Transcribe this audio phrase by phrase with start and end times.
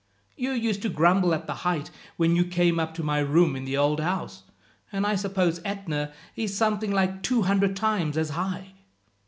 [0.35, 3.65] You used to grumble at the height when you came up to my room in
[3.65, 4.41] the old house,
[4.91, 8.73] and I suppose Etna is something like two hundred times as high."